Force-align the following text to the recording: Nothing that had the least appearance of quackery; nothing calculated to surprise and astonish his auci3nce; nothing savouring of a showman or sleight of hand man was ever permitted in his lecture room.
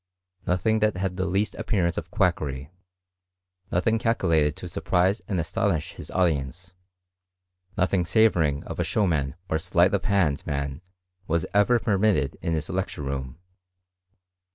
Nothing 0.47 0.79
that 0.79 0.97
had 0.97 1.15
the 1.15 1.27
least 1.27 1.53
appearance 1.53 1.95
of 1.95 2.09
quackery; 2.09 2.71
nothing 3.71 3.99
calculated 3.99 4.55
to 4.55 4.67
surprise 4.67 5.21
and 5.27 5.39
astonish 5.39 5.91
his 5.93 6.09
auci3nce; 6.09 6.73
nothing 7.77 8.03
savouring 8.05 8.63
of 8.63 8.79
a 8.79 8.83
showman 8.83 9.35
or 9.47 9.59
sleight 9.59 9.93
of 9.93 10.03
hand 10.05 10.43
man 10.47 10.81
was 11.27 11.45
ever 11.53 11.77
permitted 11.77 12.35
in 12.41 12.53
his 12.53 12.67
lecture 12.67 13.03
room. 13.03 13.37